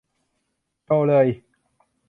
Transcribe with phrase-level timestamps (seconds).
[0.83, 1.27] โชว์เลย